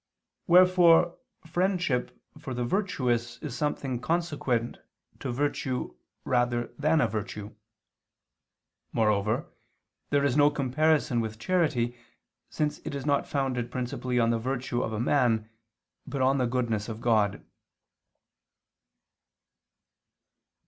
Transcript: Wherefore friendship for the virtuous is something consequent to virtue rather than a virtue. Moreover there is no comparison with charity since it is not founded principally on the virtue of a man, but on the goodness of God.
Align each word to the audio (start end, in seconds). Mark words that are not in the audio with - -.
Wherefore 0.47 1.19
friendship 1.45 2.19
for 2.39 2.55
the 2.55 2.65
virtuous 2.65 3.37
is 3.43 3.55
something 3.55 3.99
consequent 3.99 4.79
to 5.19 5.31
virtue 5.31 5.95
rather 6.25 6.73
than 6.79 7.01
a 7.01 7.07
virtue. 7.07 7.53
Moreover 8.93 9.53
there 10.09 10.25
is 10.25 10.35
no 10.35 10.49
comparison 10.49 11.21
with 11.21 11.37
charity 11.37 11.95
since 12.49 12.79
it 12.79 12.95
is 12.95 13.05
not 13.05 13.27
founded 13.27 13.69
principally 13.69 14.19
on 14.19 14.31
the 14.31 14.39
virtue 14.39 14.81
of 14.81 14.91
a 14.91 14.99
man, 14.99 15.47
but 16.07 16.23
on 16.23 16.39
the 16.39 16.47
goodness 16.47 16.89
of 16.89 16.99
God. 16.99 17.45